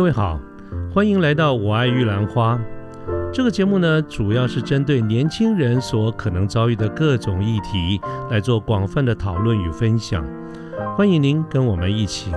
[0.00, 0.40] 各位好，
[0.90, 2.58] 欢迎来到我爱玉兰花。
[3.30, 10.24] 这个节目呢，主要是针对年轻人所可能遭遇的各种议题来做广泛的讨论与分享。
[10.96, 12.32] 欢迎您跟我们一起。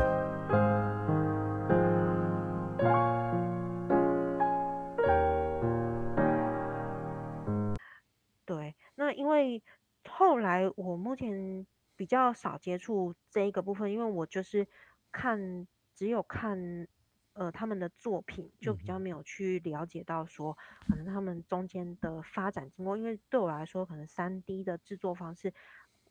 [8.46, 9.64] 对，那因为
[10.10, 14.68] 后来我目前比较少接触这一个部分，因为我就是
[15.14, 16.86] 看只有看
[17.33, 22.96] 呃他们的作品，就比较没有去了解到说可能他们中间的发展经过。
[22.97, 25.54] 因为对我来说，可能三 D 的制作方式，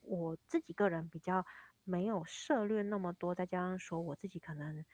[0.02, 1.44] 我自己个人比较
[1.84, 4.84] 没有涉略那么多，再加上说我自己可能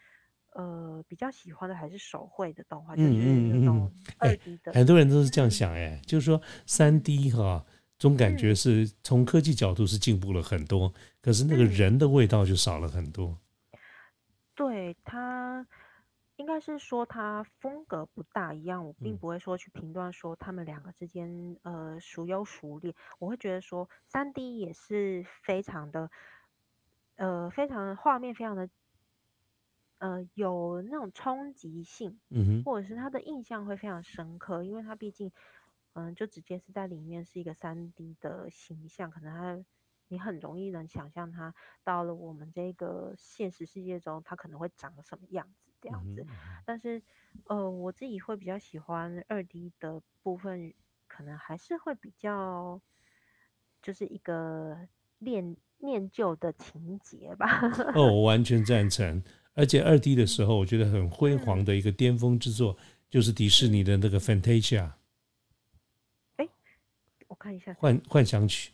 [0.52, 4.72] 呃比较喜欢的还是手绘的动画，就是那种二 D 的。
[4.72, 7.64] 很多人都是这样想，哎，就是说三 D 哈，
[7.98, 13.38] 总感觉是从科技角度是进步了很多，可是那个人的味道就少了很多。
[14.54, 15.66] 对他，应
[16.48, 19.18] 该是说他风格不大一样，我并嗯。
[19.18, 26.10] 不会说去评断说他们两个之间呃孰优孰劣，我会觉得说三 D 也是非常的
[27.16, 28.70] 呃非常画面非常的
[29.98, 35.30] 呃有那种冲击性，嗯哼，或者是他的印象会非常深刻，因为他毕竟
[35.92, 39.64] 嗯就直接是在里面是一个三 D 的形象，可能他。
[40.10, 41.54] 你很容易能想象他
[41.84, 46.26] 到了我们这个现实世界中，他可能会长什么样子这样子。
[46.64, 47.02] 但是，
[47.46, 50.72] 呃，我自己会比较喜欢二 D 的部分，
[51.06, 52.80] 可能还是会比较，
[53.82, 57.60] 就是一个念念旧的情节吧。
[57.94, 59.22] 哦，我 完全赞成。
[59.54, 62.76] 而且二 D 的时候，我觉得很辉煌的一个巅峰之作，
[63.10, 64.82] 就是迪士尼的那个《Fantasia》
[66.36, 66.48] 哎
[67.26, 68.72] 我看一下，幻幻想曲，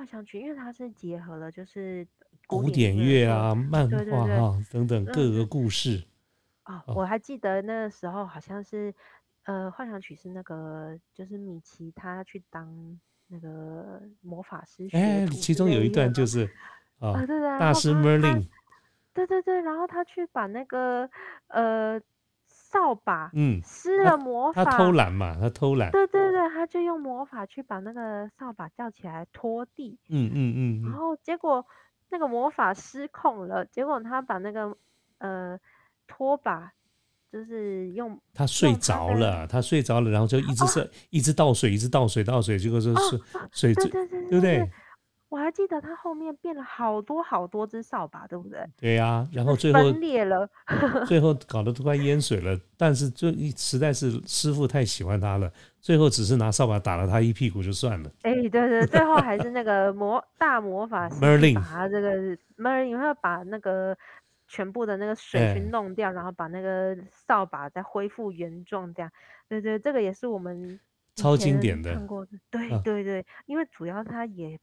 [0.00, 2.06] 对，幻想曲，因为它是结合了就是
[2.46, 6.02] 古典乐啊、漫画哈等等嗯各个嗯故事。
[6.86, 8.94] 我还记得那个时候好像是，
[9.44, 16.48] 呃，幻想曲是那个就是米奇他去当那个魔法师学哎，徒其中有一段就是？
[16.98, 18.46] 啊啊，，对对，大师 Merlin，
[19.12, 21.08] 对对对，然后他去把那个
[21.48, 22.00] 呃
[22.70, 26.30] 扫把嗯，施了魔法他法，偷懒嘛，他偷懒，对对。
[26.30, 30.92] 对，他就用魔法去把那个扫把叫起来拖地，嗯嗯嗯嗯，然。
[30.92, 31.64] 后结果
[32.10, 34.76] 那个魔法失控了，结果他把那个
[35.18, 35.58] 呃
[36.06, 36.70] 拖把
[37.32, 43.20] 就是用他睡着了，他睡着了，然后就一直是一直倒水，一直倒水倒水，结果是哦是
[43.52, 44.70] 水对对对对对不对？
[45.30, 48.58] 我还记得他后面变了好多好多只扫把，对不对？
[48.76, 50.46] 对呀，然后最后分裂了，
[51.06, 58.10] 最 后搞得都快淹水了，但是就一实在是师傅太喜欢他了，最后只是拿扫把打了他一屁股就算了。
[58.22, 63.96] 哎，对对，最后还是那个魔大魔法师把他这个 Merlin 他把那个
[64.48, 69.10] 全部的那个水去哎弄掉，然后把那个扫把再恢复原状，这样。
[69.48, 70.80] 对对，这个也是我们
[71.14, 72.32] 超经典的看过的。
[72.50, 74.58] 对啊对对，因为主要它也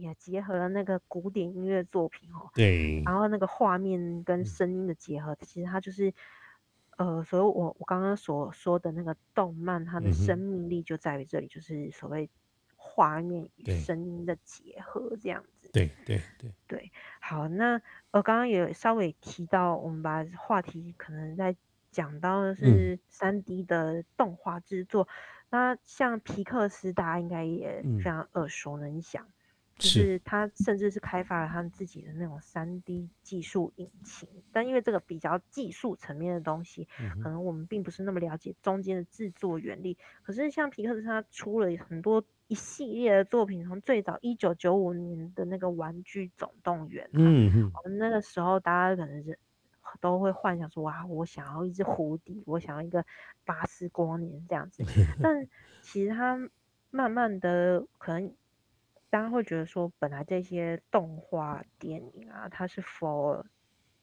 [0.00, 4.44] 也结合了那个古典音乐作品哦，对，然后那个画面跟嗯。
[4.44, 6.12] 声音的结合，其实它就是，
[6.96, 12.30] 呃，所以我我刚刚所说的那个动漫，它的生命力就在于这里，就是所谓
[12.76, 15.72] 画面与声音的结合这样子。
[15.72, 16.52] 对对对。
[16.66, 21.56] 对，好，那呃，刚刚也稍微提到，我们把话题可能在
[21.90, 22.58] 讲到的嗯。
[22.58, 25.08] 是三 D 的动画制作，
[25.50, 27.98] 那像皮克斯，大家应该也嗯。
[27.98, 29.28] 非常耳熟能详。
[29.78, 39.96] 就是是他甚至是开发了他们自己的那种三 D 技术引擎，但因为这个比较技术层面的东西，嗯可能我们并不是那么了解中间的制作原理。
[40.22, 49.38] 可是像皮克斯，他出了很多一系列的作品，从最早一九九五年的那个《玩具总动员》啊，嗯，我们那个时候大家可能是
[50.00, 53.04] 都会幻想说，哇，我想要一只蝴蝶，我想要一个
[53.44, 54.82] 巴斯光年这样子。
[55.22, 55.48] 但
[55.82, 56.36] 其实他
[56.90, 58.34] 慢慢的可能。
[59.10, 63.42] 大家会觉得说，本来这些动画电影啊，它是 for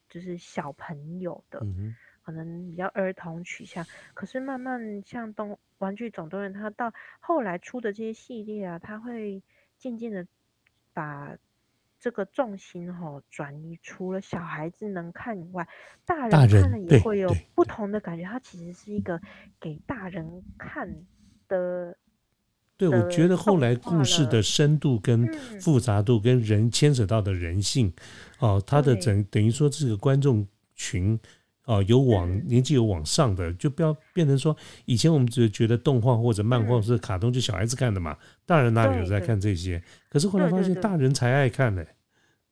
[0.10, 3.86] 就是小朋友的，嗯，可能比较儿童取向。
[4.16, 9.44] 可是慢慢像动《玩具总动员》，它到后来出的这些系列啊，它会
[9.78, 10.26] 渐渐的
[10.92, 11.38] 把
[12.00, 15.68] 这个重心吼、转移，除了小孩子能看以外，
[16.04, 18.24] 大人看了也会有不同的感觉。
[18.24, 19.22] 它其实是一个
[19.60, 21.06] 给大人看
[21.48, 21.96] 的。
[22.78, 27.94] 对，我觉得后来故事的深度跟嗯复杂度跟人牵扯到的人性，
[28.40, 31.20] 哦，他的整等于说这个观众群。
[31.68, 34.56] 哦，有往嗯年纪有往上的，就不要变成说，
[34.86, 39.82] 以前我们只觉得动画或者漫画嗯或者卡通就小孩子看的嘛，大人哪里有在看这些？
[40.08, 41.84] 可是后来发现大人才爱看呢。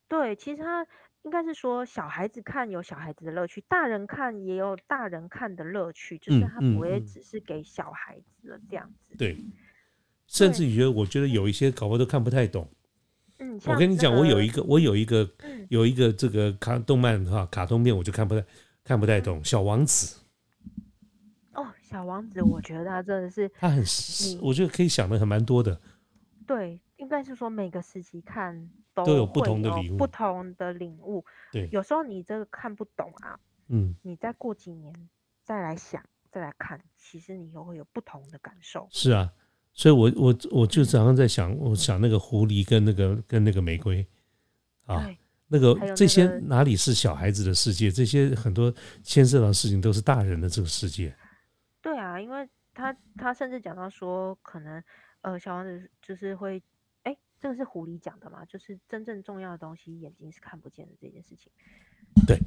[0.08, 0.84] 对，其实他
[1.22, 9.16] 应该是说小孩子看有小孩子的乐趣，大人看也有大人看的乐趣，就是嗯他不会只是给小孩子了这样子。
[9.16, 9.38] 对，
[10.34, 12.68] 甚至于我觉得有一些搞不好都看不太懂。
[13.38, 18.44] 嗯，我跟你讲，我有一个，我有一个，嗯有一个这个卡动漫哈，卡通片我就看不太
[18.84, 19.44] 看不太懂。
[19.46, 20.20] 小王子，
[21.54, 25.80] 哦，小王子，我觉得他真的是他很，你我觉得可以想的很蛮多的。
[26.48, 31.24] 对，应该是说每个时期看都都有不同的领悟不同的领悟。
[31.52, 34.92] 对，有时候你这个看不懂啊，嗯，你再过几年
[35.44, 38.88] 再来想，再来看，其实你又会有不同的感受。
[38.92, 39.32] 是啊，
[39.74, 44.06] 所以我我我就常常在想，我想那个狐狸跟那个跟那个玫瑰
[44.86, 45.10] 啊，
[45.48, 47.92] 那个这些哪里是小孩子的世界？
[47.92, 51.16] 这些很多牵涉到的事情都是大人的这个世界。
[51.82, 54.84] 对啊，因为他他甚至讲到说，可能
[55.22, 56.62] 呃小王子就是会，
[57.04, 61.52] 哎，这个是狐狸讲的嘛，就是真正重要的东西眼睛是看不见的这件事情，
[62.28, 62.40] 对，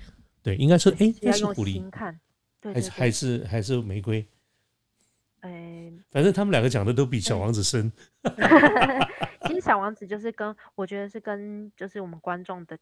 [0.43, 2.19] 对应该说，哎，是要用那是狐狸，看。
[2.59, 4.27] 对对还是还，是还是玫瑰？
[5.47, 7.91] 哎，反正他们两个讲的都比小王子深。
[9.47, 12.79] 其实小王子就是跟我觉得是跟就是我们观众的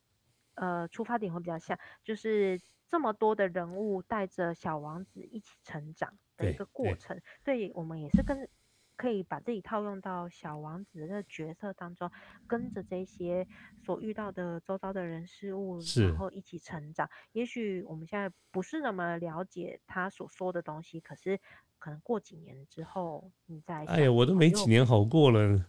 [0.54, 2.58] 呃出发点会比较像，就是
[2.88, 8.48] 这么多的人物带着小王子一起成长的一个过对程，所以我们也是跟
[8.96, 12.10] 可以把自己套用到小王子的角色当中，
[12.46, 13.46] 跟着这些
[13.84, 17.08] 所遇到的周遭的人事物，然后一起成长。
[17.32, 21.40] 也许我们现在不是那么了解他所说的东西，可是
[21.78, 25.66] 可能过几年之后，你再哎呀，我都没几年好过了。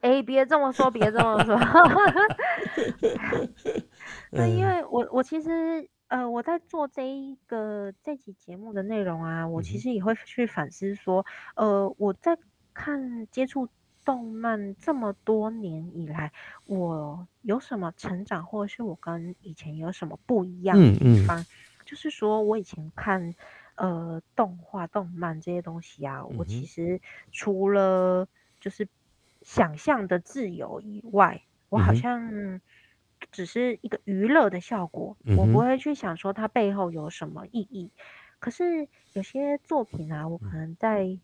[0.00, 1.56] 哎，别这么说，别这么说。
[4.30, 9.64] 那因嗯为我我其实呃我在做这一个这期节目的内容啊，我嗯哼。
[9.64, 11.26] 其实也会去反思说，
[11.56, 12.38] 呃我在
[12.72, 13.68] 看接触
[14.04, 16.32] 动漫这么多年以来，
[16.66, 21.16] 我有什么成长，或者是我跟以前有什么不一样的嗯嗯。
[21.16, 21.44] 地方？
[21.84, 23.34] 就是说我以前看
[23.76, 27.00] 呃动画、动漫这些东西啊，我其实
[27.32, 28.28] 除了
[28.60, 28.86] 就是
[29.42, 32.60] 想象的自由以外，我好像
[33.32, 37.90] 只是一个娱乐的效果，嗯我不会去想说它背后有什么意义。
[38.38, 41.18] 可是有些作品啊，我可嗯能在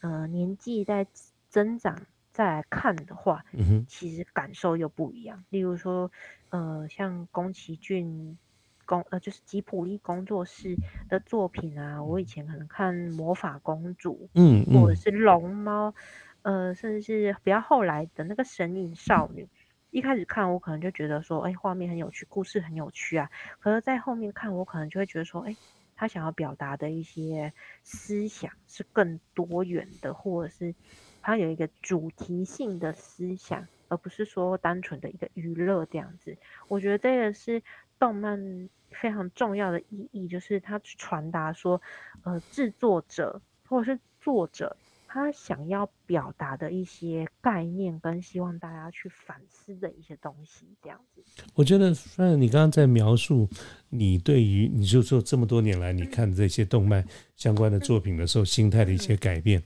[0.00, 1.06] 呃年纪在
[1.48, 5.44] 增长再来看的话，嗯，其实感受又不一样。
[5.50, 6.10] 例如说，
[6.50, 8.36] 呃，像宫崎骏
[8.84, 10.76] 工呃就是吉普力工作室
[11.08, 15.94] 的作品啊，我以前可能看《魔法公主》嗯嗯或者是龙猫，
[16.42, 19.48] 呃，甚至是比较后来的那个神隐少女。
[19.90, 23.30] 一开始看我可能就觉得说，哎，画面很有趣，故事很有趣啊。
[23.58, 25.56] 可是，在后面看我可能就会觉得说，哎，
[25.96, 27.52] 他想要表达的一些
[27.82, 30.74] 思想是更多元的，或者是
[31.20, 36.36] 他有一个主题性的思想，而不是说单纯的一个娱乐这样子。
[36.68, 37.62] 我觉得这个是
[37.98, 41.82] 动漫非常重要的意义，就是它传达说，
[42.22, 44.76] 呃，制作者或者是作者
[45.12, 51.20] 他想要表达的一些概念，跟希望大家去反思的一些东西，这样子。
[51.52, 53.50] 我觉得，虽然你刚刚在描述
[53.88, 57.04] 你对于你就说这么多年来你看这些动漫
[57.34, 59.60] 相关的作品的时候，心态的一些改变。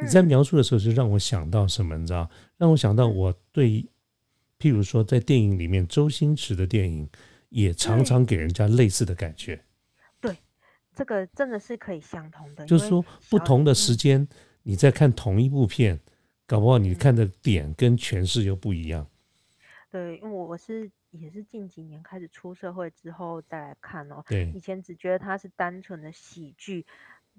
[0.00, 1.98] 你在描述的时候，就让我想到什么？
[1.98, 2.30] 你知道？
[2.56, 3.84] 让我想到我对，
[4.60, 7.10] 譬如说在电影里面，周星驰的电影
[7.48, 9.60] 也常常给人家类似的感觉，
[10.20, 10.38] 对
[10.94, 14.28] 这个真的是可以相同的，就是说不同的嗯时间
[14.64, 16.00] 你在看同一部片，
[16.46, 19.06] 搞不好你嗯看的点跟诠释又不一样。
[19.90, 26.84] 对，因为我我是也是近几年开始出社会之后再来看哦，对以前只觉得它是单纯的喜剧，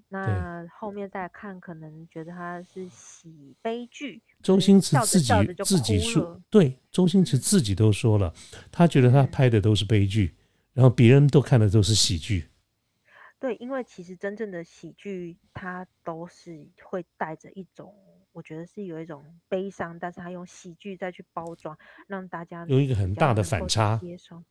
[0.08, 4.22] 那后面再看可能觉得它是喜悲剧。
[4.42, 5.34] 周星驰自己
[5.66, 8.34] 自己说，对，周星驰自己都说了，
[8.72, 10.34] 他觉得他嗯拍的都是悲剧，
[10.74, 12.46] 然后别人都看的都是喜剧。
[13.46, 17.94] 对，因为其实真正的喜剧，它都是会带着一种，
[18.32, 24.44] 我觉得是有一种悲伤，但是它用喜剧再去包装，让大家有一个很大的反差接受。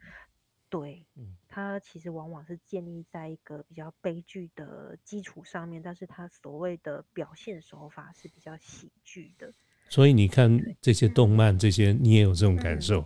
[0.69, 9.53] 对，嗯它其实往往是建立在一个比较悲剧的基础上面，但是它所谓的表现手法是比较喜剧的。
[9.89, 13.01] 所以你看这些动漫，这些你也有这种感嗯受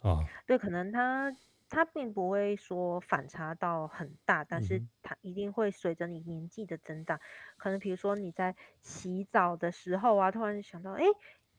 [0.00, 0.24] 啊？
[0.46, 1.30] 对，可能它
[1.72, 7.18] 它并不会说反差到很大，但是它一定会随着你年纪的增长，
[7.56, 11.04] 可能比如说你在洗澡的时候啊，突然想到，哎，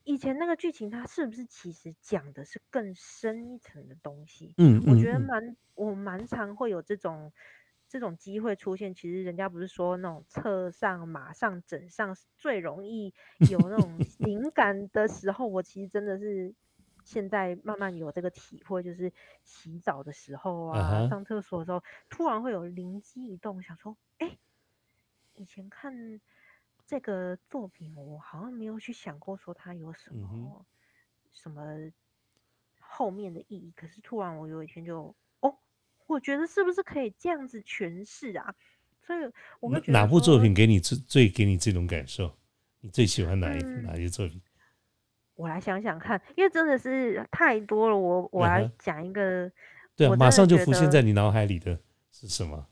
[0.03, 4.53] 以前那个剧情它是不是其实讲的是更深一层的东西？
[4.57, 7.33] 嗯我觉得蛮我蛮常会有这种
[7.89, 8.93] 这种机会出现。
[8.93, 13.13] 其实人家不是说那种侧上、马上、枕上是最容易
[13.49, 16.53] 有那种灵感的时候，我其实真的是
[17.03, 19.11] 现在慢慢有这个体会，就是
[19.43, 24.37] 洗澡的时候啊上厕所的时候，突然会有灵机一动，想说，哎，
[25.35, 26.19] 以前看
[26.85, 30.65] 这个作品，我好像没有去想过说它有什嗯哼么、
[31.31, 31.91] 什么
[32.79, 35.57] 后面的意义，可是突然我有一天就，哦，
[36.07, 38.53] 我觉得是不是可以这样子诠释啊？
[39.05, 39.19] 所以
[39.59, 42.37] 我会哪部作说品给你最最给你这种感受？
[42.79, 44.41] 你最喜欢哪一、嗯哪一些作品？
[45.35, 49.51] 我来想想看，因为真的是太多了，我我来讲一个，
[49.95, 51.79] 对啊，马上就浮现在你脑海里的
[52.11, 52.67] 是什么？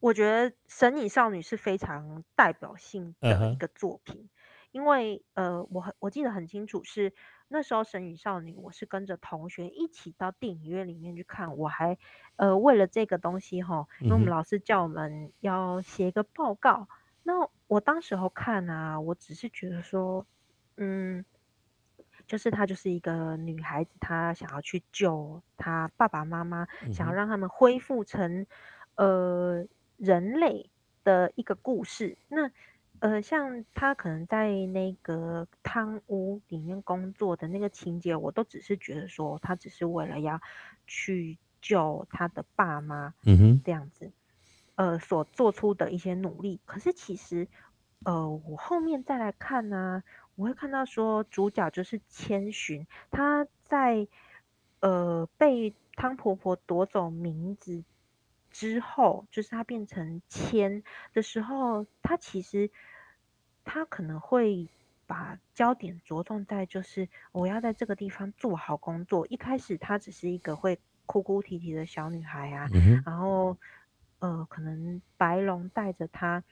[0.00, 4.28] 我觉得《神隐少女》是非常代表性的一个作品，
[4.70, 7.12] 因为呃，我很我记得很清楚是
[7.48, 11.98] 那时候《神隐少女》，我是跟着同学一起到电影院里面去看，我还
[12.36, 16.86] 呃为了这个东西哈，因为我们老师叫我们要写一个报告，
[17.24, 20.24] 那我当时候看啊，我只是觉得说，
[20.78, 21.24] 嗯。
[22.26, 28.46] 就是她就是一个女孩子，她想要去救她爸爸妈妈，想要让他们恢复成
[28.96, 29.64] 呃
[29.96, 30.68] 人类
[31.04, 32.18] 的一个故事。
[32.28, 32.50] 那
[32.98, 40.38] 呃，像她可能在那个汤屋里面工作的那个情节，我都只是觉得说，她只是为了要
[40.86, 44.12] 去救她的爸妈嗯哼，这样子，
[44.74, 46.60] 呃，所做出的一些努力。
[46.66, 47.48] 可是其实，
[48.04, 50.02] 呃，我后面再来看呢、
[50.36, 54.06] 我会看到说主角就是千寻，她在
[54.80, 57.82] 呃被汤婆婆夺走名字
[58.50, 62.70] 之后，就是她变成千的时候，她其实
[63.64, 64.68] 他可能会
[65.06, 69.26] 把焦点着重在就是我要在这个地方做好工作。
[69.26, 73.58] 一开始她只是一个会哭哭啼啼的小女孩啊，嗯哼，然后
[74.20, 76.42] 呃，可能白龙带着他，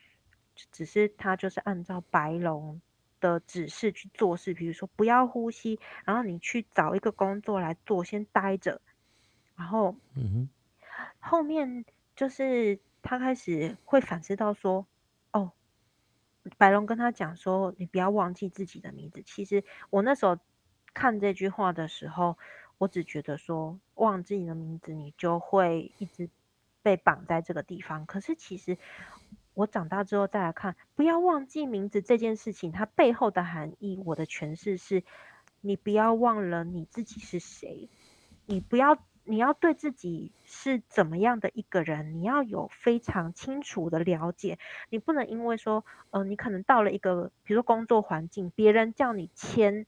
[0.57, 2.81] 只只是他就是按照白龙
[3.21, 8.81] 的指示去做事，比如说不要呼吸，然后你去找一个工作来做，先待着，
[9.55, 10.49] 然后嗯哼，
[11.21, 11.85] 后面
[12.17, 14.87] 就是他开始会反思到说，
[15.33, 15.53] 哦，
[16.59, 19.23] 白龙跟他讲说，你不要忘记自己的名字。
[19.23, 20.39] 其实我那时候
[20.95, 22.39] 看这句话的时候，
[22.79, 26.29] 我只觉得说，忘记你的名字，你就会一直
[26.83, 28.05] 被绑在这个地方。
[28.07, 28.79] 可是其实
[29.57, 35.03] 我长大之后再来看，不要忘记名字这件事情，它背后的含义，我的诠释是，
[35.63, 37.89] 你不要忘了你自己是谁，
[38.45, 44.59] 你不要，你要对自己是怎么样的一个人，你要有非常清楚的了解。
[44.91, 49.87] 你不能因为说，呃，你可能到了一个，比如说工作环境，别人叫你签，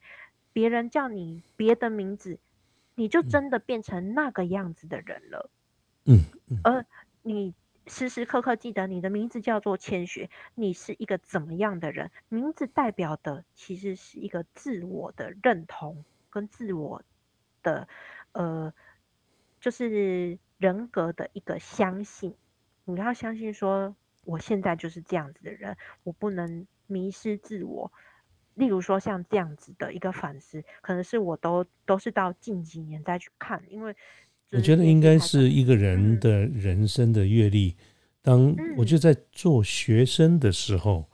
[0.54, 2.38] 别人叫你别的名字，
[2.94, 5.50] 你就嗯真的变成那个样子的人了。
[6.06, 6.86] 嗯嗯而
[7.20, 7.52] 你
[7.88, 12.10] 时时刻刻记得你的名字叫做千雪，你是一个怎么样的人？
[12.28, 17.02] 名字代表的其实是一个自我的认同跟自我
[17.62, 17.88] 的
[18.32, 18.72] 呃，
[19.60, 22.34] 就是人格的一个相信。
[22.84, 27.92] 你要相信说，我现在就是这样子的人，我不能迷失自我。
[28.54, 33.96] 例如说像这样子的一个反思，可能是我都都是到近几年再去看，因为
[34.52, 36.20] 我觉得应该是一一个人嗯。
[36.20, 37.76] 的人生的阅历。
[38.22, 41.08] 当我就在做学生的时候，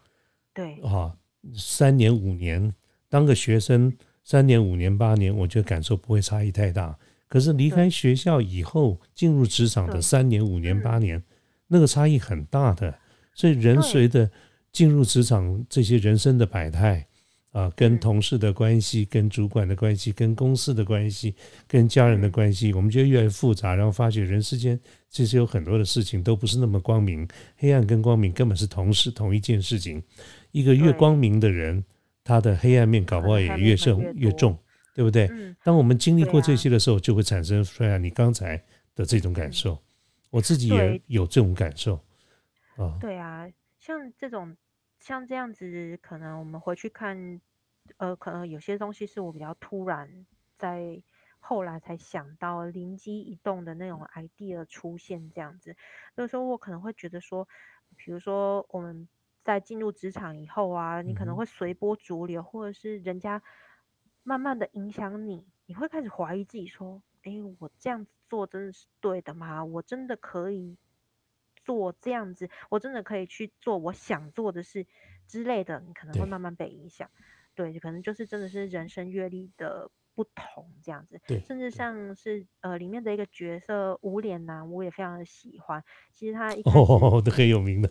[0.53, 0.81] 对。
[0.83, 1.17] 啊，
[1.57, 2.73] 三年五年
[3.09, 6.99] 当个学生，三年五年八年，我觉得感受不会差异太大。
[7.29, 10.83] 可是离开学校以后，进入职场的三年五年嗯。
[10.83, 11.23] 八年，
[11.69, 12.99] 那个差异很大的。
[13.35, 14.31] 所以人随着
[14.71, 17.09] 进入职场这些人生的百态
[17.55, 21.33] 啊，跟嗯同事的关系、跟主管的关系、跟公司的关系、
[21.69, 30.03] 跟家人的嗯关系，我们觉得越来越复杂，然后发觉人世间其实有很多的事情都不是那么光明，黑暗跟光明根本是同时同一件事情。
[30.51, 31.85] 一个越光明的人，
[32.25, 34.59] 他的黑暗面搞不好也越重越越重，
[34.93, 35.29] 对不对？
[35.31, 38.61] 嗯，当我们经历过这些的时候，就会产生出来你刚才
[38.97, 39.79] 的这种感受。
[40.31, 41.95] 我自己也有这种感受
[42.77, 42.99] 啊。
[43.01, 44.57] 对啊，像这种
[45.05, 47.39] 像这样子，可能我们回去看，
[47.99, 50.25] 呃，可能有些东西是我比较突然
[50.57, 51.03] 在
[51.41, 55.77] 后来才想到，灵机一动的那种 idea 出现这样子。
[56.15, 57.47] 有时候我可能会觉得说，
[57.97, 59.07] 比如说我们
[59.43, 63.43] 在进入职场以后啊，你可能会随波逐流，或者是人家
[64.23, 69.63] 慢慢的影响你，你会开始怀疑自己说，诶，我这样子做真的是对的吗？
[69.67, 70.79] 我真的可以
[71.65, 74.87] 做这样子，我真的可以去做我想做的事
[75.27, 77.11] 之类的，你可能会慢慢被影响。
[77.55, 81.21] 对，可能就是真的是人生阅历的不同这样子。
[81.27, 85.83] 对甚至像是呃里面的一个角色无脸男，我也非常的喜欢。
[86.13, 87.89] 其实他一开始哦， 都很有名的。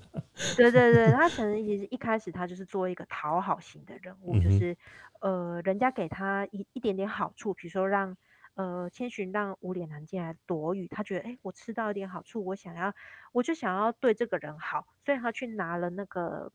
[0.58, 4.76] 对对对，他可能其实一开始他就是做一个讨好型的人物，就是
[5.22, 8.18] 呃，人家给他一一点点好处，比如说让
[8.56, 12.94] 呃千寻让无脸男进来躲雨，他觉得哎，诶我吃到一点好处，我想要
[13.32, 16.52] 我就想要对这个人好，所以他去拿了那个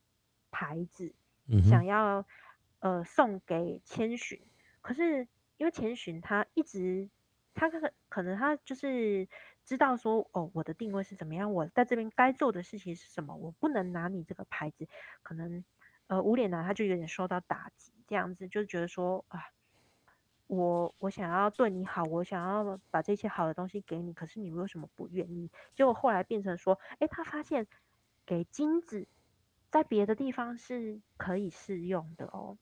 [0.51, 1.13] 牌子，
[1.49, 2.25] 嗯想要
[2.81, 4.41] 呃送给千寻，
[4.81, 5.27] 可是
[5.57, 7.09] 因为千寻他一直
[7.55, 9.29] 他可可能他就是
[9.65, 14.87] 知道说哦我的定位是怎么样，我在这边该做的事情是什么，我不能拿你这个牌子，
[15.23, 15.65] 可能
[16.07, 19.41] 呃无脸男他就有点受到打击，这样子就觉得说啊。
[20.49, 25.51] 我我想要对你好，我想要把这些好的东西给你，可是你为什么不愿意？
[25.77, 27.67] 结果后来变成说，诶，他发现
[28.25, 29.07] 给金子
[29.71, 32.57] 在别的地方是可以适用的哦，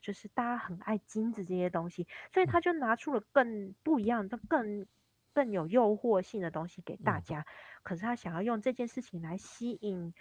[0.00, 4.86] 就是大家很爱金子这些东西，所以他就拿出了更不一样的、更
[5.32, 7.44] 更有诱惑性的东西给大家。
[7.82, 10.14] 可是他想要用这件事情来吸引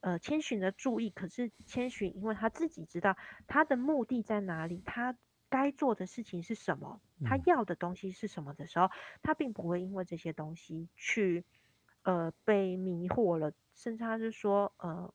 [0.00, 5.14] 呃千寻的注意，可是千寻因为他自己知道他的目的在哪里，他
[5.54, 7.42] 该做的事情是什么，他嗯。
[7.46, 8.90] 要的东西是什么的时候，
[9.22, 11.44] 他并不会因为这些东西去
[12.02, 15.12] 呃被迷惑了，甚至他是说呃。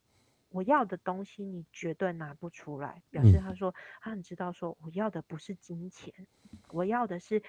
[0.51, 3.53] 我要的东西你绝对拿不出来，表示嗯他。
[3.53, 6.11] 说他很知道说我要的不是金钱，
[6.69, 7.43] 我要的是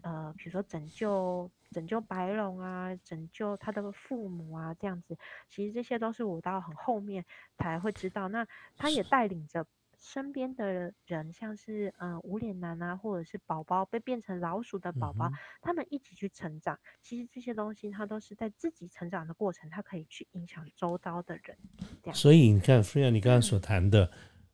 [0.00, 5.18] 呃比如说拯救拯救白龙啊，拯救他的父母啊这样子，
[5.50, 7.26] 其实这些都是我到很后面
[7.58, 8.28] 才会知道。
[8.28, 8.46] 那
[8.78, 9.66] 他也带领着
[9.98, 16.78] 身边的人，像是嗯、呃无脸男啊，或者是宝宝被变成老鼠的宝宝，嗯哼他们一起去成长。
[17.02, 21.58] 其实这些东西，他都是在自己成长的过程，他可以去影响周遭的人。
[22.02, 24.10] 这样所以你看，菲亚，你刚刚所谈的，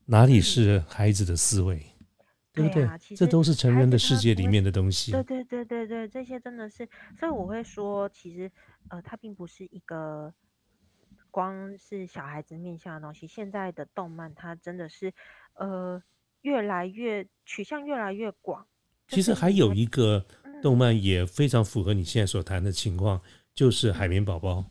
[0.06, 1.78] 哪里是孩子的思维，
[2.52, 2.96] 对不对对啊？
[2.96, 5.12] 其实这都是成人的世界里面的东西。
[5.12, 8.50] 对对对对对，这些真的是，所以我会说，其实
[8.88, 10.32] 呃，它并不是一个
[11.35, 13.26] 光是小孩子面向的东西。
[13.26, 15.12] 现在的动漫，它真的是
[15.55, 16.00] 呃
[16.43, 18.64] 越来越取向越来越广。
[19.09, 23.20] 其实还有一个嗯动漫也非常符合你现在所谈的情况，
[23.53, 24.66] 就是海绵宝宝。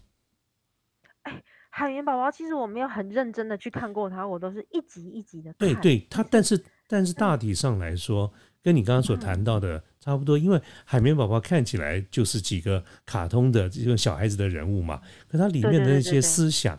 [1.69, 5.67] 海绵宝宝，其实我没有很认真的去看过它，我都是一集一集的看。
[5.67, 16.11] 对对，它但是但是大体上来说，跟你刚刚所谈到的差不多，因为海绵宝宝看起来就是几个卡通的这种小孩子的人物嘛，可它里面的那些对对对。
[16.11, 16.77] 对思想，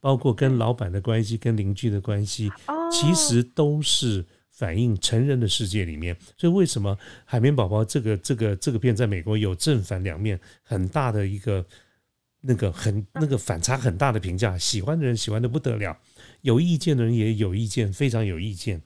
[0.00, 6.16] 包括跟老板的关系、跟邻居的关系，哦，其实都是反映成人的世界里面。
[6.36, 11.64] 所以为什么海绵宝宝这个这个这个片在美国有正反两面很大的一个
[12.40, 15.96] 那个很那个反差很大的评价，喜欢的人喜欢的不得了，
[16.40, 18.82] 有意见的人也有意见，非常有意见。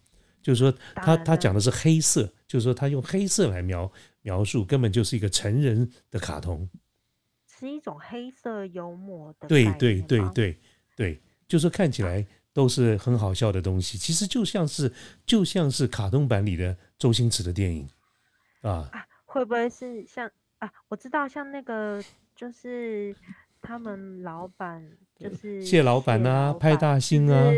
[0.49, 6.67] 就是说他他讲的是黑色，就是说他用黑色来描描述，根本就是一个成人的卡通。
[7.47, 10.59] 是一种黑色幽默的对对对对
[10.97, 14.91] 对，就是看起来都是很好笑的东西，其实就像是
[15.27, 17.87] 就像是卡通版里的周星驰的电影
[18.63, 20.31] 啊，啊，会不会是像
[20.61, 20.73] 啊？
[20.89, 22.03] 我知道像那个
[22.35, 23.15] 就是
[23.69, 24.83] 他们老板
[25.15, 27.51] 就是谢老板啊，派大星啊，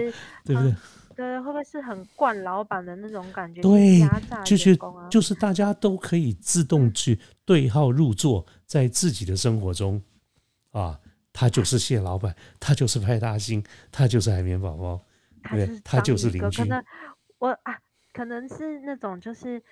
[0.45, 0.75] 对不对？
[1.15, 3.63] 对，会不会是很惯老板的那种感觉？
[3.63, 4.01] 对
[4.45, 4.77] 就是
[5.09, 10.03] 就是大家都可以自动去对号入座，在自己的生活中
[10.73, 10.99] 啊，
[11.33, 15.01] 他就是谢老板，他就是派大星，他就是海绵宝宝，
[15.53, 16.61] 对他就是邻居
[17.39, 17.79] 我啊，
[18.13, 19.63] 可能是那种就是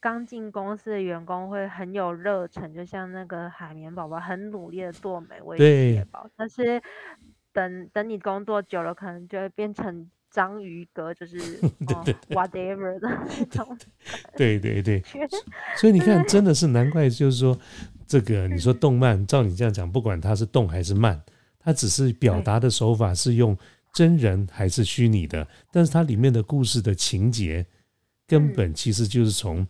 [0.00, 6.82] 刚进公司的员工会很有热忱，就像那个海绵宝宝很努力的做美味对蟹堡，但是
[7.52, 11.36] 等等你工作久了，可能就会变成章鱼哥，就是
[11.88, 13.76] 哦 whatever 的那种
[14.36, 15.02] 对对对，
[15.76, 17.58] 所以你看，真的是难怪，就是说，
[18.06, 21.20] 这个你说动漫，照你这样讲，不管它是动还是慢，
[21.58, 23.54] 它只是表达的手法是用
[23.92, 27.66] 真人还是虚拟的，但是它里面的故事的情节，
[28.28, 29.66] 根本其实就是从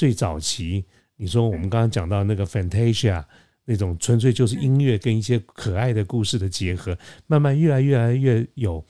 [0.00, 0.82] 最早期，
[1.16, 3.22] 你说我们刚刚讲到那个 Fantasia
[3.66, 8.82] 那种纯粹就是音乐跟一些可爱的故事的结合，慢慢越来越来越有。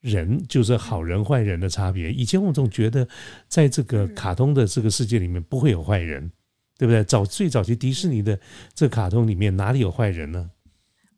[0.00, 2.10] 人就是好人坏人的差别。
[2.10, 3.06] 以前我总觉得，
[3.48, 6.30] 在这个嗯卡通的这个世界里面不会有坏人，
[6.78, 7.04] 对不对？
[7.04, 8.38] 早最早期迪士尼的
[8.72, 10.50] 这卡通里面哪里有坏人呢？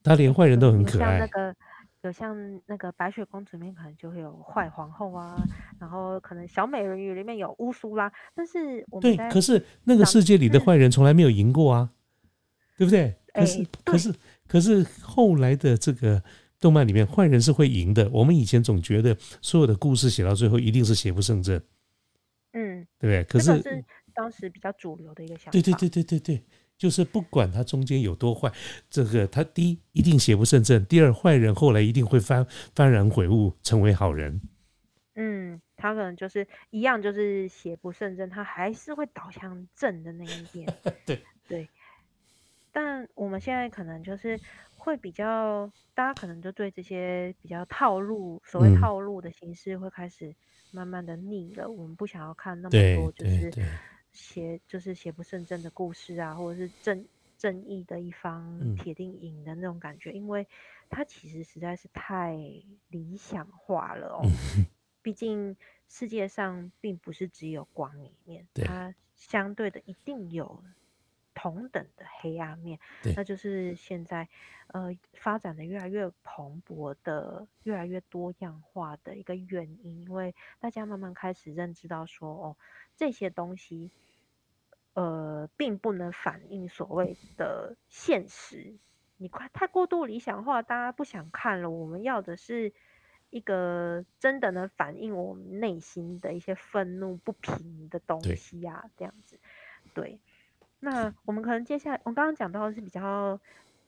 [0.02, 1.18] 他连坏人都很可爱。
[1.18, 1.54] 像那个
[2.02, 5.36] 有像那个白雪公主里面可能就会有坏皇后啊，
[5.80, 11.90] 然后可能小美人鱼里面有乌苏拉，但是我们对，可是那个世界里的坏人从来没有赢过啊，
[12.76, 13.16] 对不对？
[13.34, 14.14] 可是哎可是
[14.46, 16.22] 可是后来的这个
[16.60, 18.08] 动漫里面，坏人是会赢的。
[18.10, 21.60] 我们以前总觉得所有的故事写到最后一定是邪不胜正，
[22.52, 23.24] 嗯，对不对？
[23.24, 23.84] 可是
[24.14, 25.50] 当时比较主流的一个想法。
[25.52, 26.44] 对对对对对对，
[26.78, 28.50] 就是不管他中间有多坏，
[28.88, 34.40] 这个他第一一定邪不胜正，第二坏人后来一定会幡幡然悔悟，成为好人。
[35.16, 40.72] 嗯，他可能就是一样，就是邪不胜正，他还是会导向正的那一边。
[41.04, 41.68] 对对，
[42.70, 44.38] 但我们现在可能就是
[44.76, 50.32] 会比较，大家可能就对这些比较套路，所谓套路的形式会开始
[50.70, 51.68] 慢慢的腻了。
[51.68, 53.52] 我们不想要看那么多，就是
[54.18, 57.06] 邪就是邪不胜正的故事啊，或者是正
[57.38, 60.46] 正义的一方铁定赢的那种感觉，因为
[60.90, 62.34] 它其实实在是太
[62.88, 64.22] 理想化了哦。
[65.00, 65.56] 毕竟
[65.88, 70.62] 世界上并不是只有光明面，它相对的一定有
[71.32, 72.80] 同等的黑暗面，
[73.14, 74.28] 那就是现在
[74.66, 82.56] 呃发展的越来越蓬勃的、越来越多样化的一个原因，因为大家慢慢开始认知到说，哦，
[82.96, 83.92] 这些东西
[84.94, 88.74] 呃并不能反映所谓的现实，
[89.16, 92.72] 你快太过度理想化，大家不想看了，我们要的是。
[93.30, 99.38] 一个真的能反映我们内心的一些愤怒不平的东西呀，这样子，
[99.92, 100.18] 对。
[100.80, 103.38] 那我们可能接下来，我刚刚讲到的是比较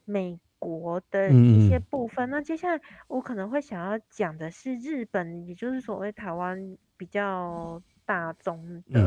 [0.05, 9.01] 美国的一些部分，那接下来我可能会想要讲的是日本，也就是所谓台湾比较大众的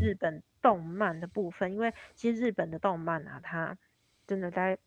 [0.00, 3.76] 日本动漫的部分，因为其实日本的动漫啊，它
[4.26, 4.78] 真的在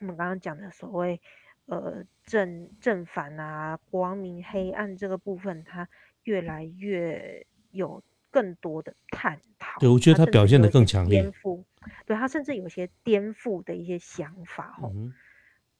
[0.00, 1.20] 我们刚刚讲的所谓。
[1.66, 5.88] 呃，正正反啊，光明黑暗这个部分，它
[6.24, 9.80] 越来越有更多的探讨。
[9.80, 11.22] 对，我觉得它表现的更强烈。
[11.22, 11.64] 颠覆，
[12.04, 14.78] 对它甚至有些颠覆的一些想法。
[14.82, 14.92] 哦，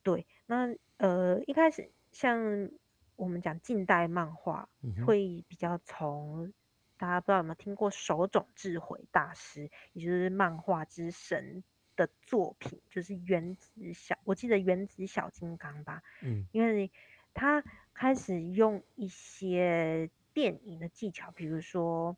[0.03, 2.70] 对，那呃，一开始像
[3.16, 4.66] 我们讲近代漫画，
[5.05, 6.51] 会比较从
[6.97, 11.63] 大家不知道有没有听过手冢治慧大师，也就是漫画之神。
[11.97, 16.91] 的作品就是原子小，我记得原子小金刚吧，嗯，因为
[17.35, 22.17] 他开始用一些电影的技巧，比如说，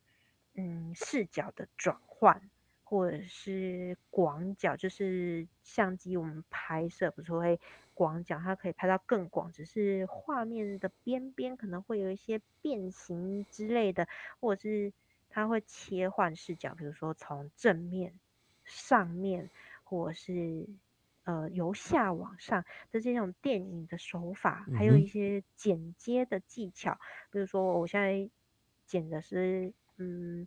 [0.55, 2.49] 嗯，视角的转换，
[2.89, 7.59] 或者是广角，就是相机我们拍摄不是会
[7.93, 14.07] 广角，它可以拍到更广，只是画面的边边可能会有一些变形之类的，
[14.39, 14.93] 或者是
[15.29, 18.13] 它会切换视角，比如说从正面、
[18.63, 19.49] 上面。
[19.89, 20.67] 或者是
[21.23, 26.99] 呃由下往上的这种电影的手法，还有一些剪接的技巧，
[27.31, 28.29] 比如说我现在
[28.85, 30.45] 剪的是，嗯，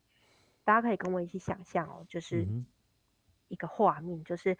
[0.64, 2.46] 大家可以跟我一起想象哦，就是
[3.48, 4.56] 一个画面，就是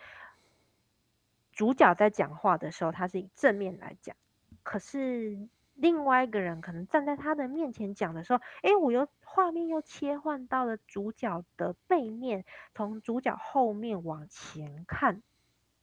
[1.53, 4.17] 主角在讲话的时候，他是以正面来讲，
[4.63, 9.09] 可是另外一个人可能站在他的面前讲的时候，哎，我又。
[9.33, 15.23] 画面又切换到了主角的背面，从主角后面往前看，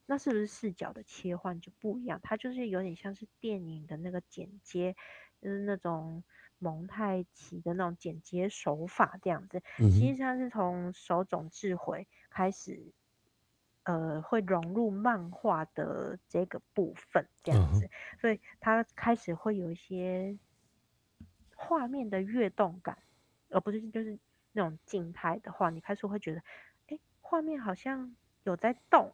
[0.05, 2.19] 那是不是视角的切换就不一样？
[2.21, 4.97] 它就是有点像是电影的那个剪接，
[5.41, 6.25] 就是那种
[6.59, 9.61] 蒙太奇的那种剪接手法这样子。
[9.77, 12.91] 其实它是从手冢智回开始，
[13.83, 17.89] 呃，会融入漫画的这个部分这样子，
[18.19, 20.37] 所以它开始会有一些
[21.55, 22.97] 画面的跃动感。
[23.49, 24.19] 而不是就是
[24.51, 26.43] 那种静态的话，你开始会觉得，
[26.87, 29.13] 哎，画面好像有在动。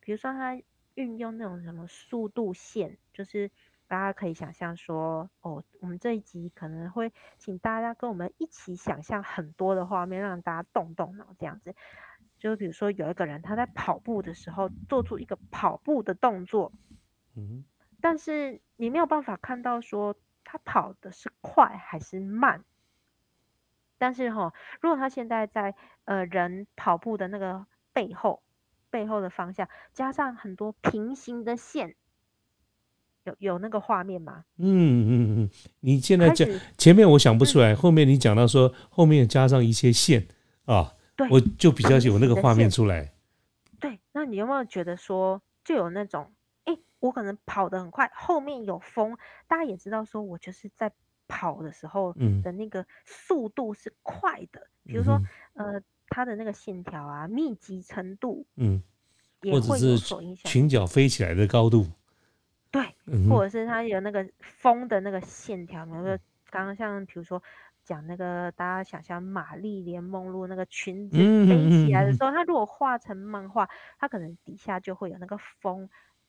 [0.00, 0.58] 比如说，它
[0.94, 3.50] 运用那种什么速度线，就是
[3.86, 11.74] 大家可以想象说，哦，我们这一集可能会请大家跟我们一起想象很多的画面，让大家动动脑这样子。
[12.38, 16.72] 就比如说，有一个人他在跑步的时候做出一个跑步的动作，
[17.36, 17.64] 嗯，
[18.00, 22.64] 但是你没有办法看到说他跑的是快还是慢。
[23.96, 28.42] 但是哈，如果他现在在呃人跑步的那个背后，
[28.90, 31.96] 背后的方向加上很多平行的线，
[33.24, 34.44] 有有那个画面吗？
[34.58, 40.26] 嗯嗯嗯，你现在讲前面我想不出来，后面你讲到说后面加上一些线
[40.64, 43.12] 啊，对，我就比较有那个画面出来。
[43.80, 46.32] 对，那你有没有觉得说就有那种，
[46.64, 50.92] 哎，我可能跑得很快，后面有风，大家也知道说我就是在。
[51.26, 55.18] 跑的时候的那个速度是快的，比如说
[55.54, 58.82] 呃，它的那个线条啊，密集程度，嗯，
[59.50, 59.98] 或者是
[60.44, 61.86] 裙角飞起来的高度，
[62.74, 66.18] 对，或者是它有那个风的那个线条，比如说
[66.50, 67.40] 刚刚像比如说
[67.84, 75.88] 讲那个大家想象玛丽莲梦露那个裙子飞起来的时候，它如果画成漫画，它可能底下就会有那个风。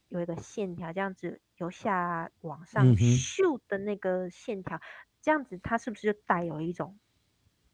[0.09, 4.79] 有一个线条这样子由下往上咻的那个线条，
[5.19, 6.99] 这样子它是不是就带有一种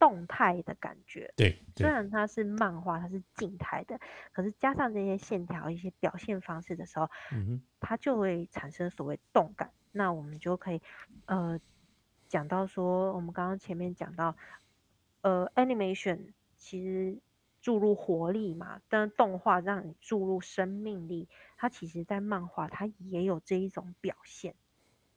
[0.01, 1.31] 动态的感觉。
[1.37, 3.99] 对，虽然它是漫画，它是静态的，
[4.31, 9.71] 可是加上这些线条、一些表现方式的时候，嗯它就会产生所谓动感。
[9.91, 10.81] 那我们就可以，
[11.25, 11.59] 呃，
[12.27, 14.35] 讲到说，我们刚刚前面讲到，
[15.21, 17.19] 呃，animation 其实
[17.61, 24.55] 注入活力嘛，但动画让你注入生命力，它其实在漫画它也有这一种表现，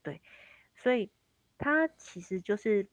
[0.03, 0.20] 对，
[0.75, 1.11] 所以
[1.57, 2.88] 它其实就是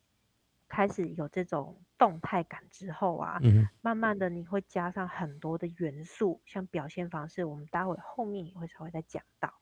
[0.71, 9.53] 开始有这种动态感之后啊，嗯慢慢的你会加上很多的元素，像表现方式，我们待会后面也会稍微再讲到，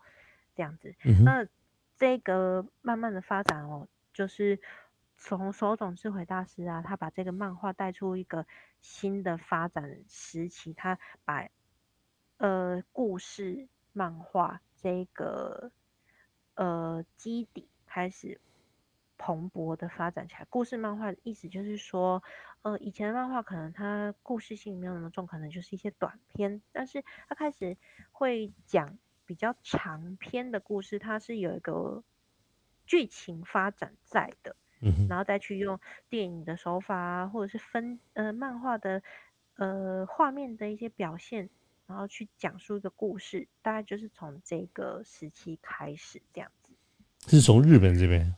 [0.53, 0.93] 这样子。
[1.03, 1.47] 嗯，那
[1.97, 4.61] 这个慢慢的发展哦，就是
[5.17, 8.45] 从手冢治回大师啊，他把这个漫画带出一个
[8.79, 11.49] 新的发展时期，他把
[12.37, 15.71] 呃故事漫画这个
[16.53, 18.39] 呃基底开始
[19.19, 20.47] 蓬勃的发展起来。
[20.49, 22.23] 故事漫画的意思就是说，
[22.63, 27.77] 呃，以前的漫画可能它故事性没有那么重，可能就是一些短篇，但是它开始
[28.11, 32.03] 会讲比较长篇的故事，它是有一个
[32.87, 35.79] 剧情发展在的，嗯，然后再去用
[36.09, 39.03] 电影的手法啊，或者是分呃漫画的
[39.57, 41.49] 呃画面的一些表现，
[41.85, 46.71] 然后去讲述一个故事，大概就是从这个时期开始这样子。
[47.27, 48.33] 是从日本这边，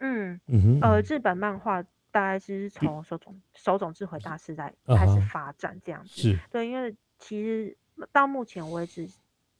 [0.00, 1.04] 嗯，嗯哼，呃，嗯。
[1.04, 6.22] 日本漫画大概是从手冢手冢治回大师在啊开始哈发展这样子。
[6.22, 7.76] 是，对，因为其实
[8.10, 9.08] 到目前为止，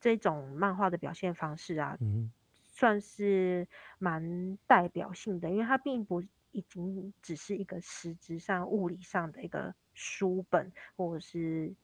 [0.00, 2.32] 这种漫画的表现方式啊，嗯
[2.66, 6.22] 算是蛮代表性的，因为它并不
[6.52, 11.74] 已经只是一个实质上、物理上的一个书本，或者是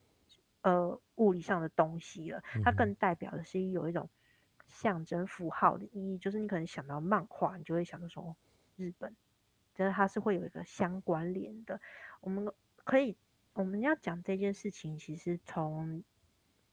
[0.62, 2.76] 呃物理上的东西了，它嗯哼。
[2.76, 4.08] 更代表的是有一种
[4.66, 8.36] 象征符号的意义，就是你可能想到漫画，你就会想到说哦
[8.76, 9.16] 日本，
[9.74, 11.80] 就是它是会有一个相关联的。
[12.20, 12.52] 我们
[12.84, 13.16] 可以
[13.54, 16.04] 我们要讲这件事情，其实从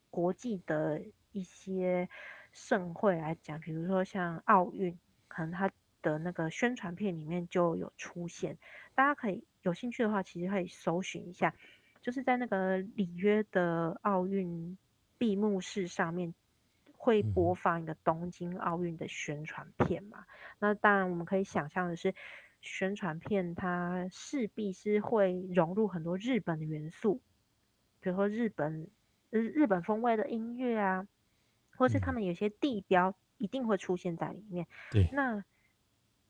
[0.09, 2.09] 国际的一些
[2.51, 8.57] 盛会来讲，比如说像奥运，可能它的那个宣传片里面就有出现。
[8.95, 11.55] 大家可以有兴趣的话，其实可以搜寻一下，
[12.01, 14.77] 就是在那个里约的奥运
[15.17, 16.35] 闭幕式上面。
[17.03, 20.25] 会嗯播放一个东京奥运的宣传片嘛？
[20.59, 22.15] 那当然，我们可以想象的是，
[22.61, 27.19] 宣传片它势必是会融入很多日本的元素，
[27.99, 28.87] 比如说日本
[29.29, 31.05] 日日本风味的音乐啊，
[31.75, 34.65] 或是他嗯们有些地标一定会出现在里面。
[34.89, 35.43] 对，那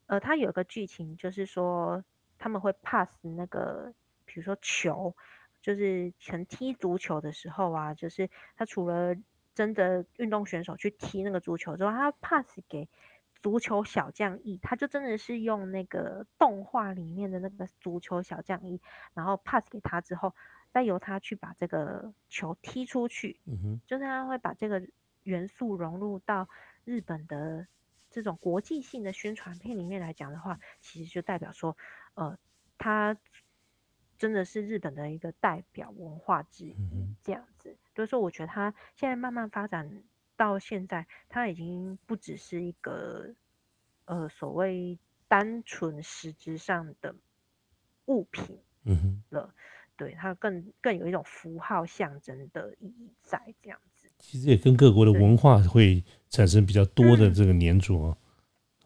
[0.07, 2.03] 呃，它有一个剧情就是说
[2.39, 3.93] 他们会 pass 那个，
[4.25, 5.15] 比如说球，
[5.61, 9.15] 就是全踢足球的时候啊，就是他除了
[9.55, 12.89] 真的运动选手去踢那个足球之后，他 pass 给
[13.41, 18.81] 足球小将一，他就真的是用那个动画里面的那个足球小将一，
[19.13, 20.33] 然后 pass 给他之后，
[20.71, 24.81] 再由他去把这个球踢出去，嗯哼，就是他会把这个
[25.23, 26.47] 元素融入到
[26.85, 27.67] 日本的
[28.09, 31.77] 这种国际性的宣传片里面来讲的话，其实就代表说，
[32.15, 32.37] 呃，
[32.77, 33.17] 他
[34.17, 36.75] 真的是日本的一个代表文化之一
[37.21, 37.77] 这样子。
[37.95, 40.03] 所以说，我觉得它现在慢慢发展
[40.35, 43.33] 到现在，它已经不只是一个
[44.05, 47.15] 呃所谓单纯实质上的
[48.05, 49.53] 物品嗯哼，了，
[49.95, 54.09] 对它更更有一种符号象征的意义在这样子。
[54.19, 58.09] 其实也跟各国的文化会产生比较多的嗯这个粘着哦。
[58.09, 58.17] 哦，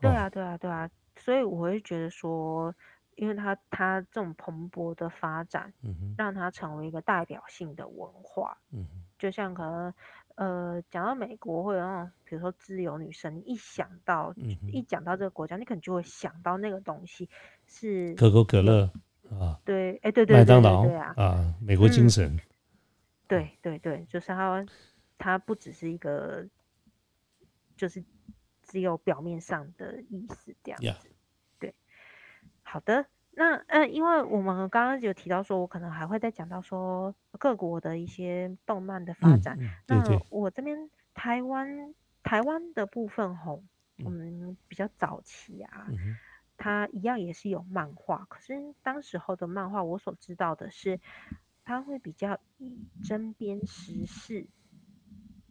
[0.02, 2.74] 对啊，对啊，对啊，所以我会觉得说，
[3.18, 5.74] 因为它它这种蓬勃的发展，
[6.18, 8.88] 让它成为一个代表性的文化，嗯，
[9.20, 9.94] 就像可能
[10.36, 17.30] 呃讲到美国会有那种，比如说自由女神，你一想到嗯一讲到这个国家，你可能就会想到那个东西
[17.66, 18.90] 是，可口可乐
[19.32, 22.40] 啊，对，哎，对对对对麦当劳对啊，啊，美国精嗯神，
[23.28, 24.66] 对对对，就是它，
[25.18, 26.48] 它不只是一个，
[27.76, 28.04] 就是
[28.62, 31.10] 只有表面上的意思这样子。
[31.10, 31.17] 对，
[32.70, 39.58] 好的，那嗯，因为我们刚刚有提到说，我可能还会再讲到说各国的一些动漫的发展。
[39.58, 43.64] 嗯嗯，对那，我这边台湾台湾的部分吼，
[44.04, 46.18] 我嗯们比较早期啊，嗯，
[46.58, 51.00] 它一样也是有漫画，可是当时候的漫画，我所知道的是，
[51.64, 54.46] 它会比较以针砭时事，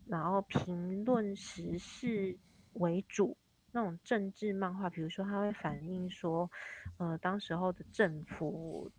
[0.06, 2.36] 然后评论时事
[2.74, 3.38] 为主。
[3.76, 6.50] 那种政治漫画，比如说它会反映说，
[6.96, 8.90] 呃，当时候的政府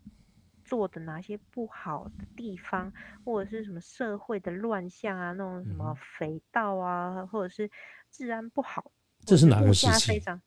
[0.63, 2.93] 做的哪些不好的地方，
[3.25, 7.71] 或者是什么社会的乱象啊，那种什嗯么肥皂啊，或者是
[8.11, 8.91] 治安不好，
[9.25, 10.11] 这是哪个时期？
[10.11, 10.39] 非常。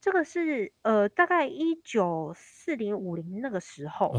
[0.00, 4.14] 这个是呃，大概一九四零五零那个时候，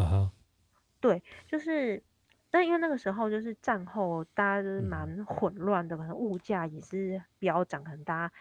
[1.02, 2.04] 对，就是，
[2.52, 4.88] 但因为那个时候就是战后，大家就是嗯。
[4.88, 8.34] 蛮混乱的，可能物价也是飙涨，可能大家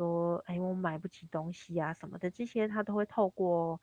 [0.00, 3.78] 说，哎，我买不起东西啊什么的，这些他都会透过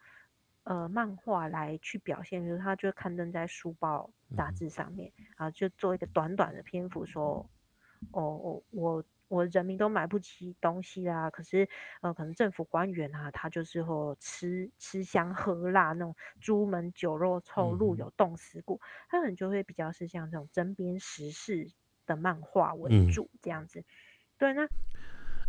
[0.64, 7.48] 呃漫画来去表现，就是他就会刊登在书报、杂嗯志上面，然后就做一个短短的篇幅说，
[8.10, 11.70] 哦，我我我人民都买不起东西啦，可是
[12.02, 21.70] 呃，可能政府官员啊，他就是会吃吃香喝辣那种朱门酒肉臭，路有冻死骨，他可能就会比较是像这种针砭时事
[22.08, 23.12] 的漫画为嗯。
[23.12, 23.84] 主这样子。
[24.40, 24.68] 对，那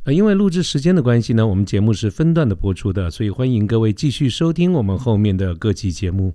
[0.08, 6.32] 呃，因为录制时间的关系呢，我们节目是分段的播出的，所以欢迎各位继续收听我们后面的各期节目。